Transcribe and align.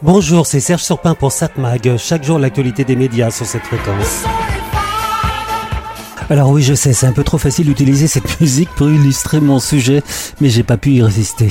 Bonjour, 0.00 0.46
c'est 0.46 0.60
Serge 0.60 0.82
Surpin 0.82 1.16
pour 1.16 1.32
Satmag. 1.32 1.96
Chaque 1.96 2.22
jour, 2.22 2.38
l'actualité 2.38 2.84
des 2.84 2.94
médias 2.94 3.32
sur 3.32 3.46
cette 3.46 3.64
fréquence. 3.64 4.22
Alors 6.30 6.50
oui, 6.50 6.62
je 6.62 6.74
sais, 6.74 6.92
c'est 6.92 7.06
un 7.06 7.12
peu 7.12 7.24
trop 7.24 7.38
facile 7.38 7.66
d'utiliser 7.66 8.06
cette 8.06 8.38
musique 8.42 8.68
pour 8.76 8.90
illustrer 8.90 9.40
mon 9.40 9.58
sujet, 9.58 10.02
mais 10.42 10.50
j'ai 10.50 10.62
pas 10.62 10.76
pu 10.76 10.90
y 10.90 11.02
résister. 11.02 11.48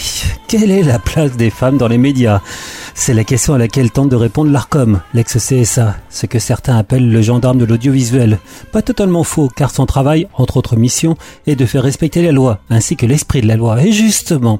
Quelle 0.47 0.69
est 0.69 0.83
la 0.83 0.99
place 0.99 1.35
des 1.35 1.49
femmes 1.49 1.79
dans 1.79 1.87
les 1.87 1.97
médias? 1.97 2.41
C'est 2.93 3.15
la 3.15 3.23
question 3.23 3.55
à 3.55 3.57
laquelle 3.57 3.89
tente 3.89 4.09
de 4.09 4.15
répondre 4.15 4.51
l'ARCOM, 4.51 5.01
l'ex-CSA, 5.15 5.95
ce 6.11 6.27
que 6.27 6.37
certains 6.37 6.77
appellent 6.77 7.11
le 7.11 7.21
gendarme 7.23 7.57
de 7.57 7.65
l'audiovisuel. 7.65 8.37
Pas 8.71 8.83
totalement 8.83 9.23
faux, 9.23 9.49
car 9.49 9.71
son 9.71 9.87
travail, 9.87 10.27
entre 10.35 10.57
autres 10.57 10.75
missions, 10.75 11.17
est 11.47 11.55
de 11.55 11.65
faire 11.65 11.81
respecter 11.81 12.21
la 12.21 12.31
loi, 12.31 12.59
ainsi 12.69 12.95
que 12.95 13.07
l'esprit 13.07 13.41
de 13.41 13.47
la 13.47 13.55
loi. 13.55 13.81
Et 13.83 13.91
justement, 13.91 14.59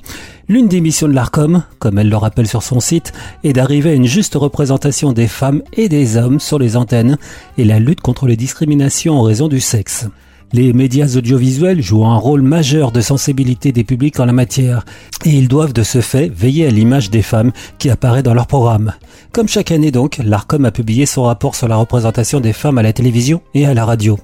L'une 0.50 0.70
des 0.70 0.80
missions 0.80 1.10
de 1.10 1.14
l'ARCOM, 1.14 1.64
comme 1.78 2.00
elle 2.00 2.08
le 2.08 2.16
rappelle 2.16 2.48
sur 2.48 2.64
son 2.64 2.80
site, 2.80 3.12
est 3.44 3.52
d'arriver 3.52 3.90
à 3.90 3.96
une 3.96 4.06
juste 4.06 4.36
représentation 4.36 5.12
des 5.12 5.28
femmes 5.28 5.62
et 5.74 5.90
des 5.90 6.16
hommes 6.16 6.40
sur 6.40 6.58
les 6.58 6.78
antennes 6.78 7.18
et 7.58 7.66
la 7.66 7.80
lutte 7.80 8.00
contre 8.00 8.28
les 8.28 8.38
discriminations 8.38 9.20
en 9.20 9.24
raison 9.24 9.50
du 9.50 9.60
sexe. 9.60 10.07
Les 10.54 10.72
médias 10.72 11.14
audiovisuels 11.18 11.82
jouent 11.82 12.06
un 12.06 12.16
rôle 12.16 12.42
majeur 12.42 12.94
de 12.94 13.02
sensibilité 13.02 13.74
des 13.74 13.84
publics 13.84 14.18
en 14.22 14.26
la 14.26 14.32
matière, 14.32 14.86
et 15.26 15.32
ils 15.32 15.50
doivent 15.50 15.74
de 15.74 15.84
ce 15.84 16.00
fait 16.00 16.30
veiller 16.30 16.66
à 16.66 16.70
l'image 16.70 17.10
des 17.10 17.22
femmes 17.22 17.52
qui 17.80 17.90
apparaît 17.90 18.24
dans 18.24 18.34
leur 18.34 18.48
programme. 18.48 18.94
Comme 19.34 19.50
chaque 19.50 19.72
année 19.72 19.92
donc, 19.92 20.20
l'ARCOM 20.24 20.64
a 20.64 20.72
publié 20.72 21.06
son 21.06 21.24
rapport 21.24 21.54
sur 21.54 21.68
la 21.68 21.76
représentation 21.76 22.40
des 22.40 22.54
femmes 22.54 22.78
à 22.78 22.84
la 22.84 22.94
télévision 22.94 23.42
et 23.54 23.66
à 23.66 23.74
la 23.74 23.84
radio. 23.84 24.18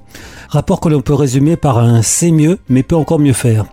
Rapport 0.48 0.80
que 0.80 0.88
l'on 0.88 1.02
peut 1.02 1.14
résumer 1.14 1.58
par 1.58 1.78
un 1.78 2.02
c'est 2.02 2.32
mieux, 2.32 2.58
mais 2.70 2.84
peut 2.84 2.96
encore 2.96 3.20
mieux 3.20 3.34
faire. 3.34 3.66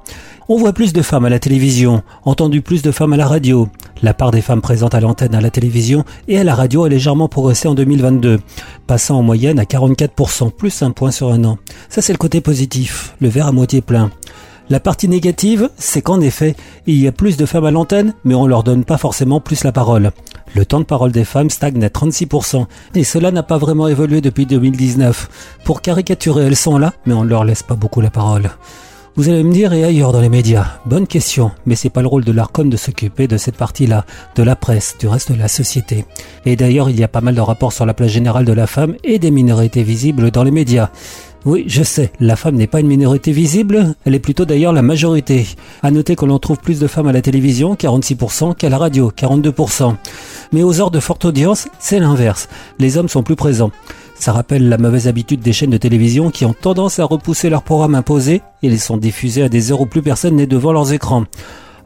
On 0.48 0.56
voit 0.56 0.72
plus 0.72 0.92
de 0.92 1.02
femmes 1.02 1.26
à 1.26 1.30
la 1.30 1.38
télévision, 1.38 2.02
entendu 2.24 2.62
plus 2.62 2.82
de 2.82 2.90
femmes 2.90 3.12
à 3.12 3.16
la 3.16 3.28
radio. 3.28 3.68
La 4.02 4.14
part 4.14 4.30
des 4.30 4.40
femmes 4.40 4.62
présentes 4.62 4.94
à 4.94 5.00
l'antenne 5.00 5.34
à 5.34 5.40
la 5.40 5.50
télévision 5.50 6.04
et 6.26 6.38
à 6.38 6.44
la 6.44 6.54
radio 6.54 6.84
a 6.84 6.88
légèrement 6.88 7.28
progressé 7.28 7.68
en 7.68 7.74
2022, 7.74 8.40
passant 8.86 9.18
en 9.18 9.22
moyenne 9.22 9.58
à 9.58 9.64
44%, 9.64 10.50
plus 10.50 10.82
un 10.82 10.90
point 10.90 11.10
sur 11.10 11.30
un 11.30 11.44
an. 11.44 11.58
Ça 11.90 12.00
c'est 12.00 12.12
le 12.12 12.18
côté 12.18 12.40
positif, 12.40 13.14
le 13.20 13.28
verre 13.28 13.48
à 13.48 13.52
moitié 13.52 13.82
plein. 13.82 14.10
La 14.70 14.78
partie 14.78 15.08
négative, 15.08 15.68
c'est 15.76 16.00
qu'en 16.00 16.20
effet, 16.20 16.54
il 16.86 16.94
y 16.94 17.08
a 17.08 17.12
plus 17.12 17.36
de 17.36 17.44
femmes 17.44 17.64
à 17.64 17.72
l'antenne, 17.72 18.14
mais 18.22 18.36
on 18.36 18.46
leur 18.46 18.62
donne 18.62 18.84
pas 18.84 18.98
forcément 18.98 19.40
plus 19.40 19.64
la 19.64 19.72
parole. 19.72 20.12
Le 20.54 20.64
temps 20.64 20.78
de 20.78 20.84
parole 20.84 21.10
des 21.10 21.24
femmes 21.24 21.50
stagne 21.50 21.82
à 21.84 21.88
36%, 21.88 22.66
et 22.94 23.04
cela 23.04 23.32
n'a 23.32 23.42
pas 23.42 23.58
vraiment 23.58 23.88
évolué 23.88 24.20
depuis 24.20 24.46
2019. 24.46 25.58
Pour 25.64 25.82
caricaturer, 25.82 26.44
elles 26.44 26.56
sont 26.56 26.78
là, 26.78 26.92
mais 27.04 27.14
on 27.14 27.24
leur 27.24 27.44
laisse 27.44 27.64
pas 27.64 27.74
beaucoup 27.74 28.00
la 28.00 28.10
parole. 28.10 28.48
Vous 29.16 29.28
allez 29.28 29.42
me 29.42 29.52
dire, 29.52 29.72
et 29.72 29.82
ailleurs 29.82 30.12
dans 30.12 30.20
les 30.20 30.28
médias 30.28 30.78
Bonne 30.86 31.06
question, 31.06 31.50
mais 31.66 31.74
c'est 31.74 31.90
pas 31.90 32.00
le 32.00 32.06
rôle 32.06 32.24
de 32.24 32.30
l'ARCOM 32.30 32.70
de 32.70 32.76
s'occuper 32.76 33.26
de 33.26 33.36
cette 33.36 33.56
partie-là, 33.56 34.06
de 34.36 34.42
la 34.44 34.54
presse, 34.54 34.96
du 35.00 35.08
reste 35.08 35.32
de 35.32 35.38
la 35.38 35.48
société. 35.48 36.04
Et 36.46 36.54
d'ailleurs, 36.54 36.88
il 36.88 36.98
y 36.98 37.02
a 37.02 37.08
pas 37.08 37.20
mal 37.20 37.34
de 37.34 37.40
rapports 37.40 37.72
sur 37.72 37.84
la 37.86 37.92
place 37.92 38.12
générale 38.12 38.44
de 38.44 38.52
la 38.52 38.68
femme 38.68 38.94
et 39.02 39.18
des 39.18 39.32
minorités 39.32 39.82
visibles 39.82 40.30
dans 40.30 40.44
les 40.44 40.52
médias. 40.52 40.90
Oui, 41.44 41.64
je 41.66 41.82
sais, 41.82 42.12
la 42.20 42.36
femme 42.36 42.56
n'est 42.56 42.66
pas 42.66 42.80
une 42.80 42.86
minorité 42.86 43.32
visible, 43.32 43.94
elle 44.04 44.14
est 44.14 44.20
plutôt 44.20 44.44
d'ailleurs 44.44 44.74
la 44.74 44.82
majorité. 44.82 45.46
À 45.82 45.90
noter 45.90 46.14
que 46.14 46.26
l'on 46.26 46.38
trouve 46.38 46.58
plus 46.58 46.78
de 46.78 46.86
femmes 46.86 47.08
à 47.08 47.12
la 47.12 47.22
télévision, 47.22 47.74
46%, 47.74 48.54
qu'à 48.54 48.68
la 48.68 48.76
radio, 48.76 49.10
42%. 49.10 49.96
Mais 50.52 50.62
aux 50.62 50.80
heures 50.80 50.90
de 50.90 51.00
forte 51.00 51.24
audience, 51.24 51.66
c'est 51.78 51.98
l'inverse. 51.98 52.48
Les 52.78 52.98
hommes 52.98 53.08
sont 53.08 53.22
plus 53.22 53.36
présents. 53.36 53.70
Ça 54.20 54.34
rappelle 54.34 54.68
la 54.68 54.76
mauvaise 54.76 55.08
habitude 55.08 55.40
des 55.40 55.54
chaînes 55.54 55.70
de 55.70 55.78
télévision 55.78 56.30
qui 56.30 56.44
ont 56.44 56.52
tendance 56.52 56.98
à 56.98 57.06
repousser 57.06 57.48
leurs 57.48 57.62
programmes 57.62 57.94
imposés 57.94 58.42
et 58.62 58.68
les 58.68 58.76
sont 58.76 58.98
diffusés 58.98 59.44
à 59.44 59.48
des 59.48 59.72
heures 59.72 59.80
où 59.80 59.86
plus 59.86 60.02
personne 60.02 60.36
n'est 60.36 60.46
devant 60.46 60.74
leurs 60.74 60.92
écrans. 60.92 61.24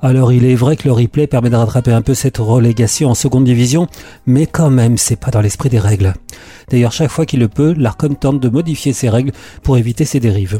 Alors 0.03 0.33
il 0.33 0.45
est 0.45 0.57
vrai 0.57 0.75
que 0.75 0.89
le 0.89 0.93
replay 0.93 1.29
permet 1.29 1.49
de 1.49 1.55
rattraper 1.55 1.93
un 1.93 2.03
peu 2.03 2.13
cette 2.13 2.39
relégation 2.39 3.09
en 3.09 3.15
seconde 3.15 3.45
division, 3.45 3.87
mais 4.27 4.47
quand 4.47 4.69
même 4.69 4.99
c'est 4.99 5.15
pas 5.15 5.31
dans 5.31 5.41
l'esprit 5.41 5.69
des 5.69 5.79
règles. 5.79 6.13
D'ailleurs 6.71 6.91
chaque 6.91 7.13
fois 7.13 7.25
qu'il 7.25 7.39
le 7.39 7.47
peut, 7.47 7.73
l'ARCOM 7.79 8.17
tente 8.17 8.41
de 8.41 8.49
modifier 8.49 8.93
ces 8.93 9.09
règles 9.09 9.31
pour 9.63 9.79
éviter 9.79 10.05
ces 10.05 10.19
dérives. 10.19 10.59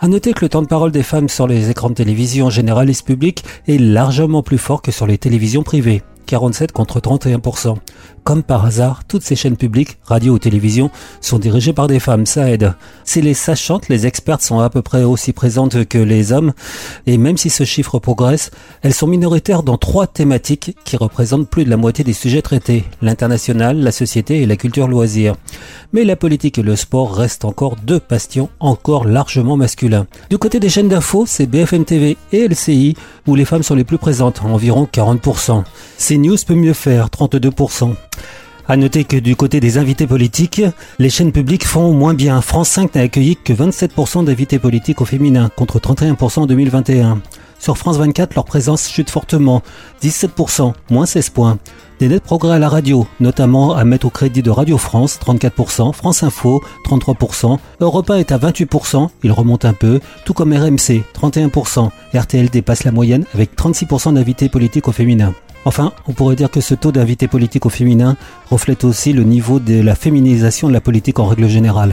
À 0.00 0.08
noter 0.08 0.34
que 0.34 0.44
le 0.44 0.50
temps 0.50 0.62
de 0.62 0.66
parole 0.66 0.92
des 0.92 1.02
femmes 1.02 1.30
sur 1.30 1.46
les 1.46 1.70
écrans 1.70 1.88
de 1.88 1.94
télévision 1.94 2.50
généralistes 2.50 3.06
publics 3.06 3.44
est 3.66 3.78
largement 3.78 4.42
plus 4.42 4.58
fort 4.58 4.82
que 4.82 4.92
sur 4.92 5.06
les 5.06 5.16
télévisions 5.16 5.62
privées. 5.62 6.02
47 6.28 6.72
contre 6.72 7.00
31%. 7.00 7.76
Comme 8.22 8.42
par 8.42 8.66
hasard, 8.66 9.04
toutes 9.08 9.22
ces 9.22 9.36
chaînes 9.36 9.56
publiques, 9.56 9.96
radio 10.04 10.34
ou 10.34 10.38
télévision, 10.38 10.90
sont 11.22 11.38
dirigées 11.38 11.72
par 11.72 11.86
des 11.86 11.98
femmes, 11.98 12.26
ça 12.26 12.50
aide. 12.50 12.74
Si 13.04 13.22
les 13.22 13.32
sachantes, 13.32 13.88
les 13.88 14.06
expertes 14.06 14.42
sont 14.42 14.60
à 14.60 14.68
peu 14.68 14.82
près 14.82 15.02
aussi 15.02 15.32
présentes 15.32 15.86
que 15.86 15.96
les 15.96 16.30
hommes, 16.32 16.52
et 17.06 17.16
même 17.16 17.38
si 17.38 17.48
ce 17.48 17.64
chiffre 17.64 17.98
progresse, 17.98 18.50
elles 18.82 18.92
sont 18.92 19.06
minoritaires 19.06 19.62
dans 19.62 19.78
trois 19.78 20.06
thématiques 20.06 20.76
qui 20.84 20.98
représentent 20.98 21.48
plus 21.48 21.64
de 21.64 21.70
la 21.70 21.78
moitié 21.78 22.04
des 22.04 22.12
sujets 22.12 22.42
traités, 22.42 22.84
l'international, 23.00 23.78
la 23.80 23.92
société 23.92 24.42
et 24.42 24.46
la 24.46 24.56
culture 24.56 24.88
loisir. 24.88 25.34
Mais 25.94 26.04
la 26.04 26.16
politique 26.16 26.58
et 26.58 26.62
le 26.62 26.76
sport 26.76 27.14
restent 27.14 27.46
encore 27.46 27.76
deux 27.76 28.00
bastions 28.10 28.50
encore 28.60 29.06
largement 29.06 29.56
masculins. 29.56 30.06
Du 30.28 30.36
côté 30.36 30.60
des 30.60 30.68
chaînes 30.68 30.88
d'infos, 30.88 31.24
c'est 31.26 31.46
BFM 31.46 31.86
TV 31.86 32.18
et 32.32 32.46
LCI 32.46 32.94
où 33.26 33.34
les 33.34 33.46
femmes 33.46 33.62
sont 33.62 33.74
les 33.74 33.84
plus 33.84 33.96
présentes, 33.96 34.42
environ 34.44 34.86
40%. 34.92 35.64
CNews 36.18 36.36
peut 36.44 36.54
mieux 36.54 36.72
faire, 36.72 37.06
32%. 37.10 37.94
À 38.66 38.76
noter 38.76 39.04
que 39.04 39.16
du 39.16 39.36
côté 39.36 39.60
des 39.60 39.78
invités 39.78 40.06
politiques, 40.06 40.62
les 40.98 41.10
chaînes 41.10 41.30
publiques 41.30 41.64
font 41.64 41.92
moins 41.92 42.12
bien. 42.12 42.40
France 42.40 42.70
5 42.70 42.96
n'a 42.96 43.02
accueilli 43.02 43.36
que 43.36 43.52
27% 43.52 44.24
d'invités 44.24 44.58
politiques 44.58 45.00
au 45.00 45.04
féminin, 45.04 45.48
contre 45.54 45.78
31% 45.78 46.40
en 46.40 46.46
2021. 46.46 47.20
Sur 47.60 47.78
France 47.78 47.98
24, 47.98 48.34
leur 48.34 48.44
présence 48.44 48.88
chute 48.88 49.10
fortement, 49.10 49.62
17%, 50.02 50.72
moins 50.90 51.06
16 51.06 51.30
points. 51.30 51.58
Des 52.00 52.08
nets 52.08 52.22
progrès 52.22 52.56
à 52.56 52.58
la 52.58 52.68
radio, 52.68 53.06
notamment 53.20 53.74
à 53.74 53.84
mettre 53.84 54.06
au 54.06 54.10
crédit 54.10 54.42
de 54.42 54.50
Radio 54.50 54.76
France, 54.76 55.18
34%, 55.24 55.92
France 55.92 56.22
Info, 56.24 56.62
33%, 56.84 57.58
Europe 57.80 58.10
1 58.10 58.16
est 58.16 58.32
à 58.32 58.38
28%, 58.38 59.08
il 59.22 59.32
remonte 59.32 59.64
un 59.64 59.72
peu, 59.72 60.00
tout 60.24 60.34
comme 60.34 60.52
RMC, 60.52 61.02
31%, 61.14 61.90
RTL 62.14 62.50
dépasse 62.50 62.84
la 62.84 62.92
moyenne 62.92 63.24
avec 63.34 63.56
36% 63.56 64.14
d'invités 64.14 64.48
politiques 64.48 64.88
au 64.88 64.92
féminin. 64.92 65.32
Enfin, 65.68 65.92
on 66.06 66.14
pourrait 66.14 66.34
dire 66.34 66.50
que 66.50 66.62
ce 66.62 66.74
taux 66.74 66.92
d'invités 66.92 67.28
politiques 67.28 67.66
au 67.66 67.68
féminin 67.68 68.16
reflète 68.50 68.84
aussi 68.84 69.12
le 69.12 69.22
niveau 69.22 69.60
de 69.60 69.82
la 69.82 69.94
féminisation 69.94 70.66
de 70.66 70.72
la 70.72 70.80
politique 70.80 71.18
en 71.18 71.26
règle 71.26 71.46
générale. 71.46 71.92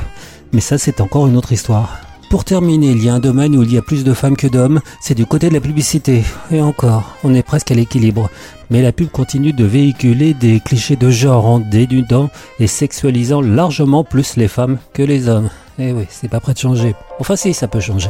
Mais 0.53 0.61
ça, 0.61 0.77
c'est 0.77 1.01
encore 1.01 1.27
une 1.27 1.35
autre 1.35 1.51
histoire. 1.51 1.99
Pour 2.29 2.45
terminer, 2.45 2.91
il 2.91 3.03
y 3.03 3.09
a 3.09 3.13
un 3.13 3.19
domaine 3.19 3.53
où 3.53 3.63
il 3.63 3.73
y 3.73 3.77
a 3.77 3.81
plus 3.81 4.05
de 4.05 4.13
femmes 4.13 4.37
que 4.37 4.47
d'hommes, 4.47 4.79
c'est 5.01 5.13
du 5.13 5.25
côté 5.25 5.49
de 5.49 5.53
la 5.53 5.59
publicité. 5.59 6.23
Et 6.51 6.61
encore, 6.61 7.17
on 7.25 7.33
est 7.33 7.43
presque 7.43 7.69
à 7.69 7.75
l'équilibre. 7.75 8.29
Mais 8.69 8.81
la 8.81 8.93
pub 8.93 9.09
continue 9.09 9.51
de 9.51 9.65
véhiculer 9.65 10.33
des 10.33 10.61
clichés 10.61 10.95
de 10.95 11.09
genre 11.09 11.45
en 11.45 11.59
dénudant 11.59 12.29
et 12.61 12.67
sexualisant 12.67 13.41
largement 13.41 14.05
plus 14.05 14.37
les 14.37 14.47
femmes 14.47 14.77
que 14.93 15.03
les 15.03 15.27
hommes. 15.27 15.49
Eh 15.79 15.91
oui, 15.91 16.05
c'est 16.09 16.29
pas 16.29 16.39
prêt 16.39 16.53
de 16.53 16.59
changer. 16.59 16.95
Enfin 17.19 17.35
si, 17.35 17.53
ça 17.53 17.67
peut 17.67 17.81
changer. 17.81 18.09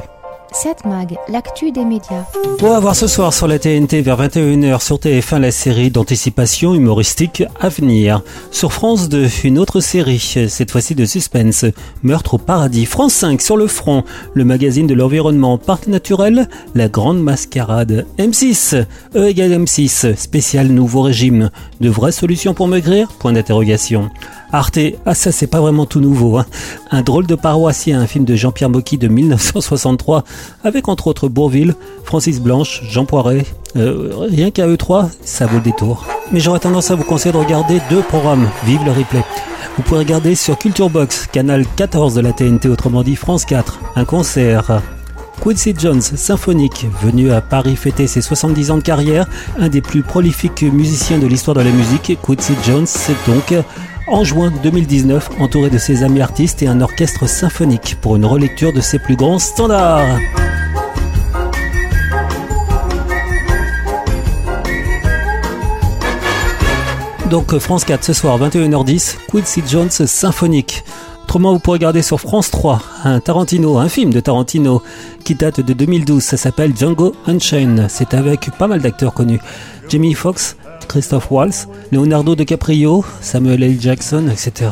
7 0.56 0.86
Mag, 0.86 1.18
l'actu 1.28 1.74
des 1.74 1.84
médias. 1.84 2.24
On 2.62 2.80
va 2.80 2.94
ce 2.94 3.08
soir 3.08 3.34
sur 3.34 3.46
la 3.46 3.60
TNT 3.60 4.02
vers 4.02 4.18
21h 4.18 4.82
sur 4.82 4.96
TF1 4.96 5.40
la 5.40 5.52
série 5.52 5.92
d'anticipation 5.92 6.74
humoristique 6.74 7.44
Avenir. 7.60 8.22
Sur 8.52 8.72
France 8.72 9.10
2, 9.10 9.28
une 9.44 9.60
autre 9.60 9.82
série, 9.82 10.48
cette 10.48 10.72
fois-ci 10.72 10.96
de 10.96 11.04
suspense, 11.04 11.66
Meurtre 12.04 12.36
au 12.36 12.38
paradis. 12.38 12.86
France 12.86 13.16
5 13.16 13.42
sur 13.42 13.58
le 13.58 13.68
front, 13.68 14.06
le 14.34 14.46
magazine 14.46 14.88
de 14.88 14.94
l'environnement, 14.94 15.58
Parc 15.58 15.88
naturel, 15.88 16.48
La 16.74 16.88
Grande 16.88 17.22
Mascarade. 17.22 18.06
M6, 18.18 18.86
E 19.14 19.28
égale 19.28 19.52
M6, 19.52 20.16
spécial 20.16 20.68
nouveau 20.68 21.02
régime. 21.02 21.50
De 21.82 21.90
vraies 21.90 22.14
solutions 22.14 22.54
pour 22.54 22.70
maigrir? 22.70 23.10
Point 23.20 23.34
d'interrogation. 23.34 24.10
Arte, 24.52 24.80
ah 25.06 25.14
ça 25.16 25.34
c'est 25.34 25.48
pas 25.48 25.60
vraiment 25.60 25.86
tout 25.86 26.00
nouveau. 26.00 26.38
Hein. 26.38 26.46
Un 26.90 27.02
drôle 27.02 27.28
de 27.28 27.36
paroissien, 27.36 28.00
un 28.00 28.08
film 28.08 28.24
de 28.24 28.36
Jean-Pierre 28.36 28.70
Mocky 28.70 28.98
de 28.98 29.10
1963, 29.10 30.24
avec 30.64 30.88
entre 30.88 31.08
autres 31.08 31.28
Bourville, 31.28 31.76
Francis 32.04 32.42
Blanche, 32.42 32.82
Jean 32.90 33.06
Poiret. 33.06 33.46
Euh, 33.76 34.10
rien 34.30 34.52
qu'à 34.52 34.68
eux 34.68 34.78
trois, 34.78 35.10
ça 35.24 35.46
vaut 35.46 35.58
le 35.58 35.64
détour. 35.64 36.06
Mais 36.32 36.40
j'aurais 36.40 36.60
tendance 36.60 36.92
à 36.92 36.96
vous 36.96 37.04
conseiller 37.04 37.34
de 37.34 37.38
regarder 37.38 37.82
deux 37.90 38.02
programmes. 38.02 38.50
Vive 38.66 38.84
le 38.86 38.92
replay. 38.92 39.24
Vous 39.78 39.84
pouvez 39.84 40.00
regarder 40.00 40.36
sur 40.36 40.58
Culture 40.58 40.90
Box, 40.90 41.28
canal 41.32 41.66
14 41.76 42.14
de 42.16 42.22
la 42.22 42.32
TNT, 42.32 42.70
autrement 42.70 43.04
dit 43.04 43.16
France 43.16 43.44
4, 43.46 43.80
un 43.96 44.06
concert. 44.06 44.82
Quincy 45.44 45.76
Jones, 45.78 46.02
symphonique, 46.02 46.88
venu 47.04 47.32
à 47.32 47.42
Paris 47.42 47.76
fêter 47.76 48.08
ses 48.08 48.22
70 48.22 48.72
ans 48.72 48.78
de 48.78 48.84
carrière, 48.84 49.28
un 49.60 49.68
des 49.68 49.82
plus 49.82 50.02
prolifiques 50.02 50.64
musiciens 50.64 51.20
de 51.20 51.28
l'histoire 51.28 51.56
de 51.56 51.62
la 51.62 51.72
musique, 51.72 52.18
Quincy 52.26 52.54
Jones, 52.66 52.86
c'est 52.86 53.18
donc 53.28 53.54
en 54.08 54.24
juin 54.24 54.52
2019, 54.64 55.32
entouré 55.40 55.70
de 55.70 55.78
ses 55.78 56.04
amis 56.04 56.22
artistes 56.22 56.62
et 56.62 56.68
un 56.68 56.82
orchestre 56.82 57.28
symphonique 57.28 57.98
pour 58.02 58.16
une 58.16 58.26
relecture 58.26 58.74
de 58.74 58.82
ses 58.82 59.00
plus 59.00 59.16
grands 59.16 59.40
standards. 59.40 60.20
Donc 67.30 67.58
France 67.58 67.86
4 67.86 68.04
ce 68.04 68.14
soir 68.14 68.40
21h10, 68.40 69.18
Quincy 69.32 69.64
Jones 69.68 69.90
symphonique. 69.90 70.84
Autrement, 71.24 71.54
vous 71.54 71.60
pourrez 71.60 71.78
regarder 71.78 72.04
sur 72.04 72.22
France 72.22 72.52
3 72.52 72.82
un 73.04 73.20
Tarantino, 73.20 73.80
un 73.80 73.90
film 73.90 74.14
de 74.14 74.20
Tarantino 74.20 74.84
qui 75.24 75.34
date 75.34 75.60
de 75.60 75.74
2012. 75.74 76.24
Ça 76.24 76.38
s'appelle 76.38 76.78
Django 76.78 77.16
Unchained. 77.26 77.88
C'est 77.90 78.14
avec 78.14 78.52
pas 78.58 78.68
mal 78.68 78.80
d'acteurs 78.80 79.14
connus. 79.14 79.42
Jamie 79.90 80.14
Foxx, 80.14 80.56
Christophe 80.88 81.32
Waltz, 81.32 81.68
Leonardo 81.92 82.36
DiCaprio, 82.36 83.04
Samuel 83.22 83.64
L. 83.64 83.80
Jackson, 83.80 84.30
etc. 84.32 84.72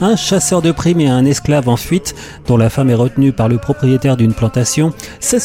Un 0.00 0.16
chasseur 0.16 0.62
de 0.62 0.72
primes 0.72 1.00
et 1.00 1.08
un 1.08 1.24
esclave 1.24 1.68
en 1.68 1.76
fuite, 1.76 2.14
dont 2.46 2.56
la 2.56 2.70
femme 2.70 2.90
est 2.90 2.94
retenue 2.94 3.32
par 3.32 3.48
le 3.48 3.58
propriétaire 3.58 4.16
d'une 4.16 4.34
plantation, 4.34 4.92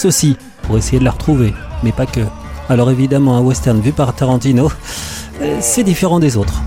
aussi 0.03 0.37
pour 0.63 0.77
essayer 0.77 0.99
de 0.99 1.05
la 1.05 1.11
retrouver, 1.11 1.53
mais 1.83 1.91
pas 1.91 2.05
que. 2.05 2.21
Alors 2.69 2.91
évidemment, 2.91 3.37
un 3.37 3.41
western 3.41 3.79
vu 3.79 3.93
par 3.93 4.13
Tarantino, 4.13 4.71
euh, 5.41 5.57
c'est 5.61 5.83
différent 5.83 6.19
des 6.19 6.37
autres. 6.37 6.61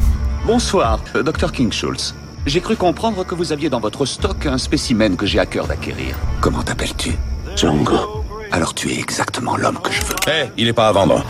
Bonsoir, 0.46 1.00
euh, 1.14 1.22
Dr. 1.22 1.52
King 1.52 1.72
Schultz. 1.72 2.14
J'ai 2.46 2.60
cru 2.60 2.74
comprendre 2.76 3.24
que 3.24 3.34
vous 3.34 3.52
aviez 3.52 3.68
dans 3.68 3.80
votre 3.80 4.06
stock 4.06 4.46
un 4.46 4.56
spécimen 4.56 5.16
que 5.16 5.26
j'ai 5.26 5.38
à 5.38 5.46
cœur 5.46 5.66
d'acquérir. 5.66 6.16
Comment 6.40 6.62
t'appelles-tu? 6.62 7.12
Django. 7.54 8.24
Alors 8.50 8.74
tu 8.74 8.90
es 8.90 8.98
exactement 8.98 9.56
l'homme 9.56 9.78
que 9.82 9.92
je 9.92 10.00
veux. 10.00 10.16
Eh, 10.28 10.48
il 10.56 10.66
est 10.68 10.72
pas 10.72 10.88
à 10.88 10.92
vendre. 10.92 11.22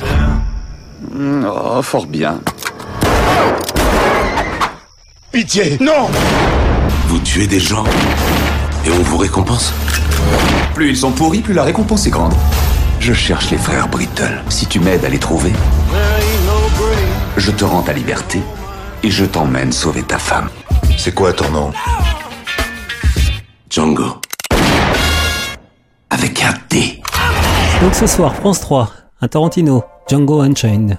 Fort 1.83 2.07
bien. 2.07 2.41
Pitié 5.33 5.79
Non 5.81 6.09
Vous 7.09 7.19
tuez 7.21 7.47
des 7.47 7.61
gens 7.61 7.85
et 8.85 8.91
on 8.91 9.03
vous 9.03 9.17
récompense 9.17 9.73
Plus 10.75 10.91
ils 10.91 10.97
sont 10.97 11.11
pourris, 11.11 11.41
plus 11.41 11.55
la 11.55 11.63
récompense 11.63 12.07
est 12.07 12.11
grande. 12.11 12.35
Je 12.99 13.13
cherche 13.13 13.51
les 13.51 13.57
frères 13.57 13.89
Brittle. 13.89 14.43
Si 14.51 14.67
tu 14.67 14.79
m'aides 14.81 15.05
à 15.05 15.09
les 15.09 15.19
trouver, 15.19 15.53
je 17.37 17.51
te 17.51 17.65
rends 17.65 17.83
ta 17.83 17.93
liberté 17.93 18.43
et 19.03 19.11
je 19.11 19.25
t'emmène 19.25 19.73
sauver 19.73 20.03
ta 20.03 20.19
femme. 20.19 20.51
C'est 20.99 21.15
quoi 21.15 21.33
ton 21.33 21.49
nom? 21.51 21.73
Django. 23.71 24.21
Avec 26.11 26.43
un 26.43 26.55
D. 26.69 27.01
Donc 27.81 27.95
ce 27.95 28.07
soir, 28.07 28.35
France 28.35 28.61
3, 28.61 28.91
un 29.23 29.29
Tarantino, 29.29 29.83
Django 30.09 30.41
Unchained. 30.41 30.99